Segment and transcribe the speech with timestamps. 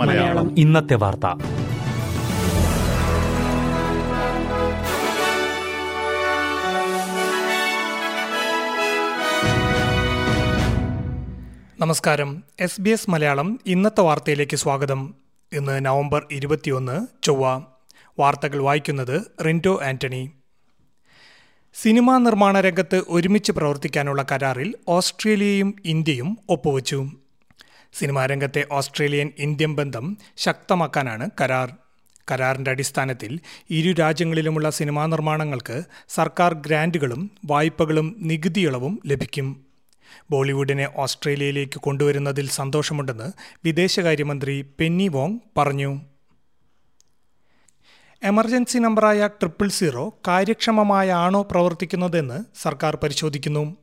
[0.00, 0.58] മലയാളം.
[0.58, 1.26] ഇന്നത്തെ വാർത്ത.
[11.80, 12.44] നമസ്കാരം.
[12.60, 15.14] എസ് ബി എസ് മലയാളം ഇന്നത്തെ വാർത്തയിലേക്ക് സ്വാഗതം.
[15.52, 17.60] ഇന്ന് നവംബർ ഇരുപത്തിയൊന്ന് ചൊവ്വ.
[18.18, 20.30] വാർത്തകൾ വായിക്കുന്നത് റിന്റോ ആന്റണി.
[21.82, 27.10] സിനിമാ നിർമ്മാണ രംഗത്ത് ഒരുമിച്ച് പ്രവർത്തിക്കാനുള്ള കരാറിൽ ഓസ്ട്രേലിയയും ഇന്ത്യയും ഒപ്പുവച്ചു.
[27.92, 31.76] സിനിമാ രംഗത്തെ ഓസ്ട്രേലിയൻ ഇന്ത്യൻ ബന്ധം ശക്തമാക്കാനാണ് കരാർ.
[32.30, 39.64] കരാറിന്റെ അടിസ്ഥാനത്തിൽ ഇരു രാജ്യങ്ങളിലുമുള്ള സിനിമാ നിർമ്മാണങ്ങൾക്ക് സർക്കാർ ഗ്രാൻഡുകളും വായ്പകളും നികുതി ഇളവും ലഭിക്കും.
[40.30, 43.32] ബോളിവുഡിനെ ഓസ്ട്രേലിയയിലേക്ക് കൊണ്ടുവരുന്നതിൽ സന്തോഷമുണ്ടെന്ന്
[43.64, 46.00] വിദേശകാര്യമന്ത്രി പെന്നി വോങ് പറഞ്ഞു.
[48.22, 53.76] എമർജൻസി നമ്പറായ ട്രിപ്പിൾ സീറോ കാര്യക്ഷമമായാണോ പ്രവർത്തിക്കുന്നതെന്ന് സർക്കാർ പരിശോധിക്കുന്നു.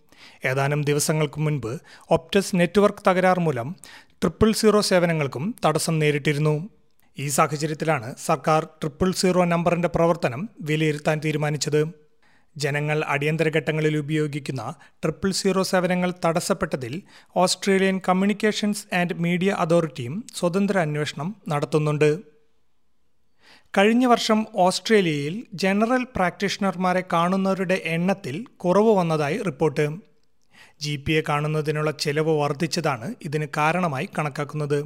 [0.45, 1.77] ഏതാനും ദിവസങ്ങൾക്ക് മുൻപ്
[2.11, 3.75] ഒപ്റ്റസ് നെറ്റ്വർക്ക് തകരാർ മൂലം
[4.11, 6.69] ട്രിപ്പിൾ സീറോ സേവനങ്ങൾക്കും തടസ്സം നേരിട്ടിരുന്നു.
[7.19, 11.81] ഈ സാഹചര്യത്തിലാണ് സർക്കാർ ട്രിപ്പിൾ സീറോ നമ്പറിന്റെ പ്രവർത്തനം വിലയിരുത്താൻ തീരുമാനിച്ചത്.
[12.57, 17.01] ജനങ്ങൾ അടിയന്തര ഘട്ടങ്ങളിൽ ഉപയോഗിക്കുന്ന ട്രിപ്പിൾ സീറോ സേവനങ്ങൾ തടസ്സപ്പെട്ടതിൽ
[17.35, 22.34] ഓസ്ട്രേലിയൻ കമ്മ്യൂണിക്കേഷൻസ് ആൻഡ് മീഡിയ അതോറിറ്റിയും സ്വതന്ത്ര അന്വേഷണം നടത്തുന്നുണ്ട്.
[23.77, 29.85] കഴിഞ്ഞ വർഷം ഓസ്ട്രേലിയയിൽ ജനറൽ പ്രാക്ടീഷണർമാരെ കാണുന്നവരുടെ എണ്ണത്തിൽ കുറവ് വന്നതായി റിപ്പോർട്ട്.
[30.81, 34.77] ജി പി എ കാണുന്നതിനുള്ള ചെലവ് വർദ്ധിച്ചതാണ് ഇതിന് കാരണമായി കണക്കാക്കുന്നത്.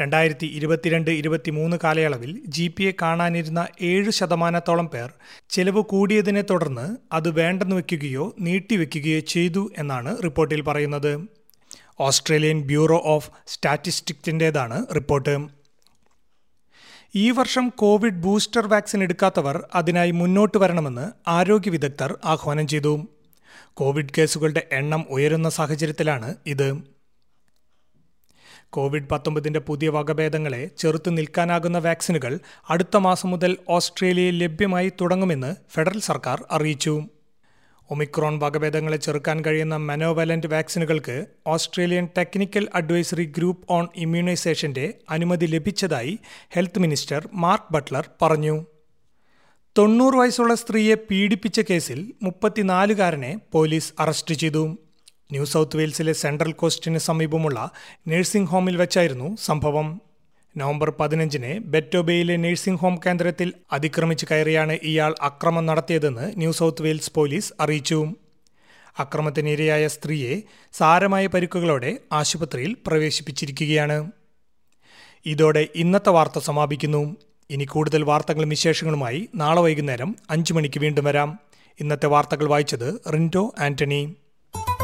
[0.00, 5.10] രണ്ടായിരത്തി ഇരുപത്തിരണ്ട് ഇരുപത്തിമൂന്ന് കാലയളവിൽ ജി പി എ കാണാനിരുന്ന ഏഴ് ശതമാനത്തോളം പേർ
[5.50, 11.12] ചെലവ് കൂടിയതിനെ തുടർന്ന് അത് വേണ്ടെന്ന് വയ്ക്കുകയോ നീട്ടിവെക്കുകയോ ചെയ്തു എന്നാണ് റിപ്പോർട്ടിൽ പറയുന്നത്.
[12.00, 15.36] ഓസ്ട്രേലിയൻ ബ്യൂറോ ഓഫ് സ്റ്റാറ്റിസ്റ്റിക്സിന്റേതാണ് റിപ്പോർട്ട്.
[17.16, 23.06] ഈ വർഷം കോവിഡ് ബൂസ്റ്റർ വാക്സിൻ എടുക്കാത്തവർ അതിനായി മുന്നോട്ട് വരണമെന്ന് ആരോഗ്യ വിദഗ്ധർ ആഹ്വാനം ചെയ്തു.
[23.74, 26.78] കോവിഡ് കേസുകളുടെ എണ്ണം ഉയരുന്ന സാഹചര്യത്തിലാണ് ഇത്.
[28.70, 32.38] കോവിഡ് പത്തൊമ്പതിന്റെ പുതിയ വകഭേദങ്ങളെ ചെറുത്തു നിൽക്കാനാകുന്ന വാക്സിനുകൾ
[32.70, 37.04] അടുത്ത മാസം മുതൽ ഓസ്ട്രേലിയയിൽ ലഭ്യമായി തുടങ്ങുമെന്ന് ഫെഡറൽ സർക്കാർ അറിയിച്ചു.
[37.90, 46.18] ഒമിക്രോൺ വകഭേദങ്ങളെ ചെറുക്കാൻ കഴിയുന്ന monovalent വാക്സിനുകൾക്ക് Australian technical advisory group on ഇമ്മ്യൂണൈസേഷന്റെ അനുമതി ലഭിച്ചതായി
[46.50, 48.64] ഹെൽത്ത് മിനിസ്റ്റർ മാർക്ക് ബട്ട്ലർ പറഞ്ഞു.
[49.78, 54.78] തൊണ്ണൂറ് വയസ്സുള്ള സ്ത്രീയെ പീഡിപ്പിച്ച കേസിൽ മുപ്പത്തിനാലുകാരനെ പോലീസ് അറസ്റ്റ് ചെയ്തു.
[55.30, 57.70] ന്യൂ സൗത്ത് വെയിൽസിലെ സെൻട്രൽ കോസ്റ്റിന് സമീപമുള്ള
[58.08, 60.00] നഴ്സിംഗ് ഹോമിൽ വെച്ചായിരുന്നു സംഭവം.
[60.56, 67.52] നവംബർ പതിനഞ്ചിന് ബെറ്റോബേയിലെ നഴ്സിംഗ് ഹോം കേന്ദ്രത്തിൽ അതിക്രമിച്ച് കയറിയാണ് ഇയാൾ അക്രമം നടത്തിയതെന്ന് ന്യൂ സൗത്ത് വെയിൽസ് പോലീസ്
[67.60, 68.14] അറിയിച്ചു.
[68.98, 74.10] അക്രമത്തിനിരയായ സ്ത്രീയെ സാരമായ പരിക്കുകളോടെ ആശുപത്രിയിൽ പ്രവേശിപ്പിച്ചിരിക്കുകയാണ്.
[75.26, 77.16] ഇതോടെ ഇന്നത്തെ വാർത്ത സമാപിക്കുന്നു.
[77.50, 81.38] ഇനി കൂടുതൽ വാർത്തകളും വിശേഷങ്ങളുമായി നാളെ വൈകുന്നേരം അഞ്ചു മണിക്ക് വീണ്ടും വരാം.
[81.80, 84.14] ഇന്നത്തെ വാർത്തകൾ വായിച്ചത് റിൻഡോ ആന്റണി.